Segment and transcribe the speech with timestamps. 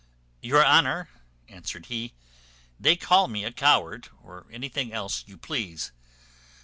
[0.41, 1.09] "Your honour,"
[1.47, 2.13] answered he,
[2.79, 5.91] "may call me coward, or anything else you please.